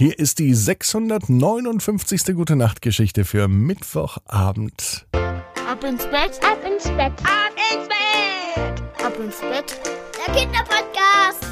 [0.00, 2.34] Hier ist die 659.
[2.34, 5.06] Gute Nacht Geschichte für Mittwochabend.
[5.12, 9.78] Ab ins Bett, ab ins Bett, ab ins Bett, ab ins Bett.
[10.26, 11.44] Der Kinderpodcast.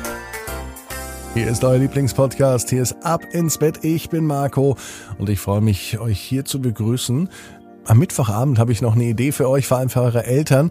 [1.34, 2.70] Hier ist euer Lieblingspodcast.
[2.70, 3.84] Hier ist Ab ins Bett.
[3.84, 4.78] Ich bin Marco
[5.18, 7.28] und ich freue mich, euch hier zu begrüßen.
[7.84, 10.70] Am Mittwochabend habe ich noch eine Idee für euch, vor allem für eure Eltern.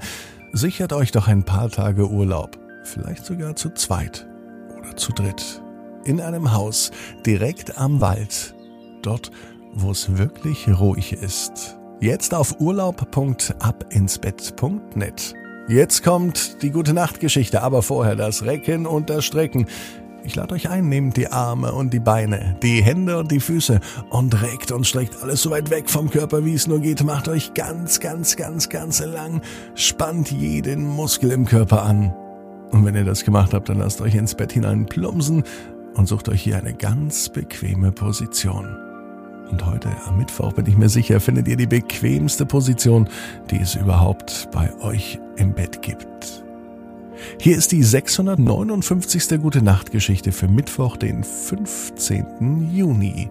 [0.52, 2.58] Sichert euch doch ein paar Tage Urlaub.
[2.86, 4.28] Vielleicht sogar zu zweit
[4.80, 5.62] oder zu dritt
[6.08, 6.92] in einem Haus
[7.26, 8.56] direkt am Wald.
[9.02, 9.32] Dort,
[9.74, 11.78] wo es wirklich ruhig ist.
[12.00, 15.34] Jetzt auf urlaub.abinsbett.net.
[15.68, 19.66] Jetzt kommt die gute Nachtgeschichte, aber vorher das Recken und das Strecken.
[20.24, 23.80] Ich lade euch ein, nehmt die Arme und die Beine, die Hände und die Füße
[24.10, 27.04] und reckt und streckt alles so weit weg vom Körper, wie es nur geht.
[27.04, 29.42] Macht euch ganz, ganz, ganz, ganz lang.
[29.76, 32.16] Spannt jeden Muskel im Körper an.
[32.72, 35.44] Und wenn ihr das gemacht habt, dann lasst euch ins Bett hinein plumpsen
[35.98, 38.78] und sucht euch hier eine ganz bequeme Position.
[39.50, 43.10] Und heute am Mittwoch bin ich mir sicher, findet ihr die bequemste Position,
[43.50, 46.44] die es überhaupt bei euch im Bett gibt.
[47.40, 49.42] Hier ist die 659.
[49.42, 52.72] Gute Nacht Geschichte für Mittwoch, den 15.
[52.74, 53.30] Juni.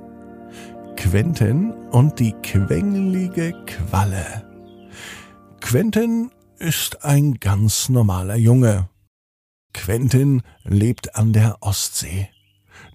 [0.96, 4.44] Quentin und die quengelige Qualle.
[5.60, 8.88] Quentin ist ein ganz normaler Junge.
[9.74, 12.30] Quentin lebt an der Ostsee.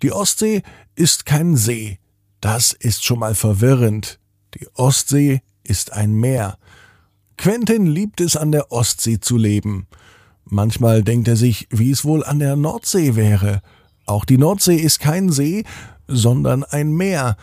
[0.01, 0.63] Die Ostsee
[0.95, 1.99] ist kein See.
[2.39, 4.19] Das ist schon mal verwirrend.
[4.55, 6.57] Die Ostsee ist ein Meer.
[7.37, 9.87] Quentin liebt es, an der Ostsee zu leben.
[10.45, 13.61] Manchmal denkt er sich, wie es wohl an der Nordsee wäre.
[14.05, 15.63] Auch die Nordsee ist kein See,
[16.07, 17.37] sondern ein Meer.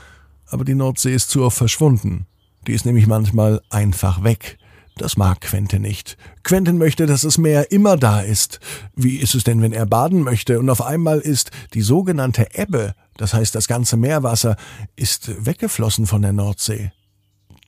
[0.47, 2.27] Aber die Nordsee ist zu oft verschwunden.
[2.67, 4.59] Die ist nämlich manchmal einfach weg.
[4.99, 6.17] Das mag Quentin nicht.
[6.43, 8.59] Quentin möchte, dass das Meer immer da ist.
[8.97, 12.95] Wie ist es denn, wenn er baden möchte und auf einmal ist die sogenannte Ebbe,
[13.17, 14.57] das heißt das ganze Meerwasser,
[14.97, 16.91] ist weggeflossen von der Nordsee?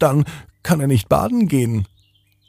[0.01, 0.25] Dann
[0.65, 1.87] kann er nicht baden gehen.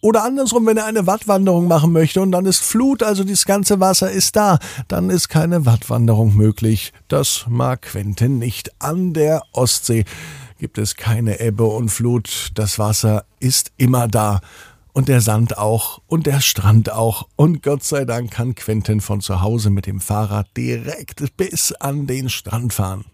[0.02, 3.80] Oder andersrum, wenn er eine Wattwanderung machen möchte und dann ist Flut, also das ganze
[3.80, 6.92] Wasser ist da, dann ist keine Wattwanderung möglich.
[7.08, 8.72] Das mag Quentin nicht.
[8.82, 10.06] An der Ostsee
[10.58, 12.50] gibt es keine Ebbe und Flut.
[12.56, 14.42] Das Wasser ist immer da
[14.94, 17.28] und der Sand auch und der Strand auch.
[17.36, 22.08] Und Gott sei Dank kann Quentin von zu Hause mit dem Fahrrad direkt bis an
[22.08, 23.06] den Strand fahren.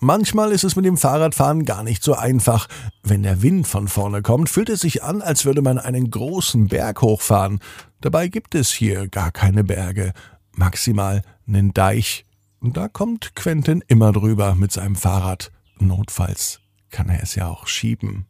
[0.00, 2.68] Manchmal ist es mit dem Fahrradfahren gar nicht so einfach.
[3.02, 6.68] Wenn der Wind von vorne kommt, fühlt es sich an, als würde man einen großen
[6.68, 7.58] Berg hochfahren.
[8.00, 10.12] Dabei gibt es hier gar keine Berge,
[10.52, 12.26] maximal einen Deich.
[12.60, 15.50] Und da kommt Quentin immer drüber mit seinem Fahrrad.
[15.80, 18.26] Notfalls kann er es ja auch schieben.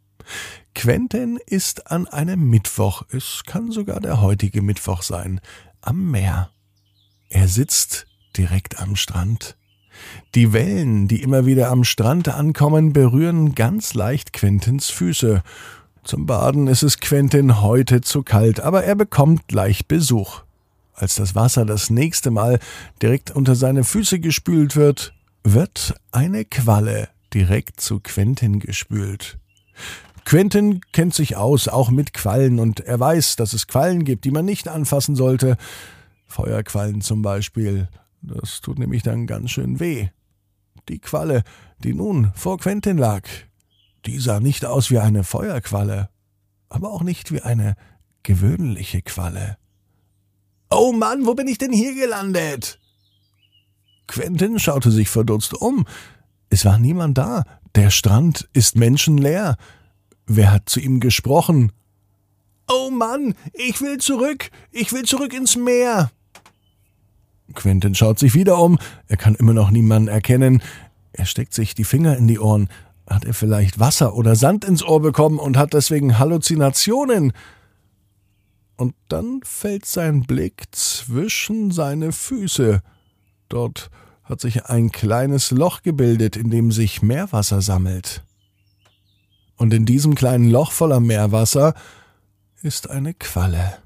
[0.79, 5.41] Quentin ist an einem Mittwoch, es kann sogar der heutige Mittwoch sein,
[5.81, 6.51] am Meer.
[7.31, 8.07] Er sitzt
[8.37, 9.57] direkt am Strand.
[10.37, 15.43] Die Wellen, die immer wieder am Strand ankommen, berühren ganz leicht Quentins Füße.
[16.05, 20.43] Zum Baden ist es Quentin heute zu kalt, aber er bekommt gleich Besuch.
[20.95, 22.61] Als das Wasser das nächste Mal
[23.03, 25.13] direkt unter seine Füße gespült wird,
[25.43, 29.41] wird eine Qualle direkt zu Quentin gespült.
[30.29, 34.31] Quentin kennt sich aus, auch mit Quallen, und er weiß, dass es Quallen gibt, die
[34.31, 35.57] man nicht anfassen sollte.
[36.27, 37.89] Feuerquallen zum Beispiel.
[38.21, 40.09] Das tut nämlich dann ganz schön weh.
[40.91, 41.45] Die Qualle,
[41.79, 43.23] die nun vor Quentin lag,
[44.05, 46.11] die sah nicht aus wie eine Feuerqualle,
[46.69, 47.75] aber auch nicht wie eine
[48.23, 49.57] gewöhnliche Qualle.
[50.69, 52.79] Oh Mann, wo bin ich denn hier gelandet?
[54.07, 55.87] Quentin schaute sich verdutzt um.
[56.51, 57.45] Es war niemand da.
[57.77, 59.57] Der Strand ist menschenleer.
[60.29, 61.73] Wer hat zu ihm gesprochen?
[62.69, 66.11] Oh Mann, ich will zurück, ich will zurück ins Meer.
[67.55, 70.63] Quentin schaut sich wieder um, er kann immer noch niemanden erkennen.
[71.13, 72.69] Er steckt sich die Finger in die Ohren.
[73.09, 77.33] Hat er vielleicht Wasser oder Sand ins Ohr bekommen und hat deswegen Halluzinationen?
[78.77, 82.83] Und dann fällt sein Blick zwischen seine Füße.
[83.49, 83.89] Dort
[84.25, 88.23] hat sich ein kleines Loch gebildet, in dem sich Meerwasser sammelt.
[89.59, 91.75] Und in diesem kleinen Loch voller Meerwasser
[92.63, 93.79] ist eine Qualle.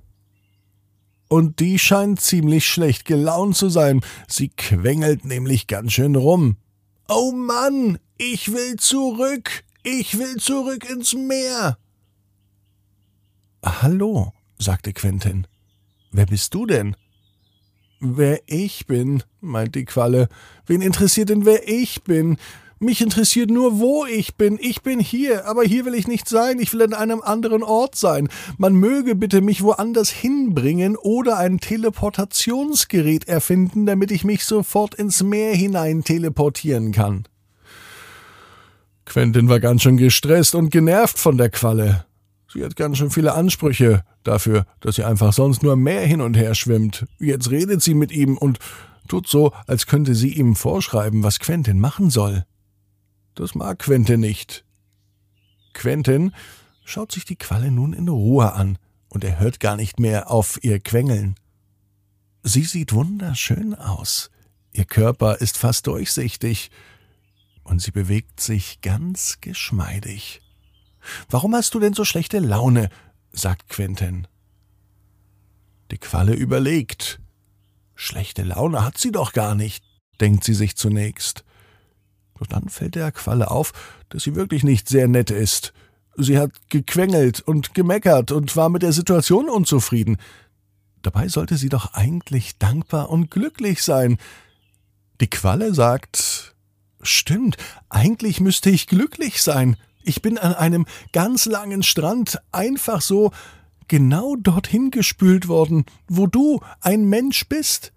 [1.28, 4.02] Und die scheint ziemlich schlecht gelaunt zu sein.
[4.28, 6.58] Sie quengelt nämlich ganz schön rum.
[7.08, 9.64] Oh Mann, ich will zurück.
[9.82, 11.78] Ich will zurück ins Meer.
[13.64, 15.46] Hallo, sagte Quentin.
[16.10, 16.96] Wer bist du denn?
[17.98, 20.28] Wer ich bin, meint die Qualle.
[20.66, 22.36] Wen interessiert denn, wer ich bin?
[22.82, 24.58] Mich interessiert nur, wo ich bin.
[24.60, 26.58] Ich bin hier, aber hier will ich nicht sein.
[26.58, 28.28] Ich will an einem anderen Ort sein.
[28.58, 35.22] Man möge bitte mich woanders hinbringen oder ein Teleportationsgerät erfinden, damit ich mich sofort ins
[35.22, 37.22] Meer hinein teleportieren kann.
[39.04, 42.04] Quentin war ganz schön gestresst und genervt von der Qualle.
[42.52, 46.34] Sie hat ganz schön viele Ansprüche dafür, dass sie einfach sonst nur mehr hin und
[46.34, 47.06] her schwimmt.
[47.20, 48.58] Jetzt redet sie mit ihm und
[49.06, 52.44] tut so, als könnte sie ihm vorschreiben, was Quentin machen soll.
[53.34, 54.64] Das mag Quentin nicht.
[55.72, 56.34] Quentin
[56.84, 60.58] schaut sich die Qualle nun in Ruhe an, und er hört gar nicht mehr auf
[60.62, 61.34] ihr Quengeln.
[62.42, 64.30] Sie sieht wunderschön aus.
[64.72, 66.70] Ihr Körper ist fast durchsichtig,
[67.62, 70.40] und sie bewegt sich ganz geschmeidig.
[71.28, 72.88] Warum hast du denn so schlechte Laune?
[73.32, 74.26] sagt Quentin.
[75.90, 77.20] Die Qualle überlegt.
[77.94, 79.84] Schlechte Laune hat sie doch gar nicht,
[80.20, 81.44] denkt sie sich zunächst.
[82.42, 83.72] Doch dann fällt der Qualle auf,
[84.08, 85.72] dass sie wirklich nicht sehr nett ist.
[86.16, 90.16] Sie hat gequengelt und gemeckert und war mit der Situation unzufrieden.
[91.02, 94.18] Dabei sollte sie doch eigentlich dankbar und glücklich sein.
[95.20, 96.56] Die Qualle sagt
[97.00, 97.58] Stimmt,
[97.88, 99.76] eigentlich müsste ich glücklich sein.
[100.02, 103.30] Ich bin an einem ganz langen Strand einfach so
[103.86, 107.92] genau dorthin gespült worden, wo du ein Mensch bist.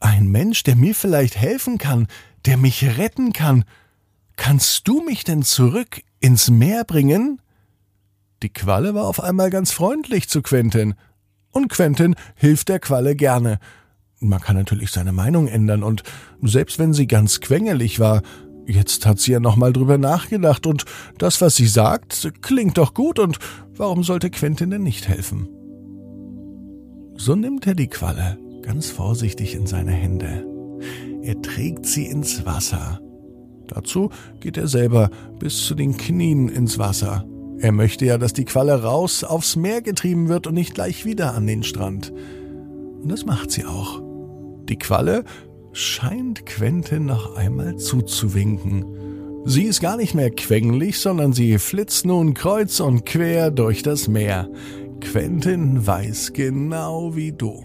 [0.00, 2.08] Ein Mensch, der mir vielleicht helfen kann,
[2.46, 3.64] der mich retten kann.
[4.36, 7.40] Kannst du mich denn zurück ins Meer bringen?
[8.42, 10.94] Die Qualle war auf einmal ganz freundlich zu Quentin.
[11.50, 13.58] Und Quentin hilft der Qualle gerne.
[14.20, 16.02] Man kann natürlich seine Meinung ändern, und
[16.42, 18.22] selbst wenn sie ganz quengelig war,
[18.68, 20.84] Jetzt hat sie ja nochmal drüber nachgedacht und
[21.16, 23.38] das, was sie sagt, klingt doch gut und
[23.74, 25.48] warum sollte Quentin denn nicht helfen?
[27.16, 30.46] So nimmt er die Qualle ganz vorsichtig in seine Hände.
[31.22, 33.00] Er trägt sie ins Wasser.
[33.66, 34.10] Dazu
[34.40, 37.26] geht er selber bis zu den Knien ins Wasser.
[37.58, 41.34] Er möchte ja, dass die Qualle raus aufs Meer getrieben wird und nicht gleich wieder
[41.34, 42.12] an den Strand.
[43.02, 44.00] Und das macht sie auch.
[44.68, 45.24] Die Qualle
[45.72, 48.84] scheint Quentin noch einmal zuzuwinken.
[49.44, 54.08] Sie ist gar nicht mehr quengelig, sondern sie flitzt nun kreuz und quer durch das
[54.08, 54.48] Meer.
[55.00, 57.64] Quentin weiß genau wie du.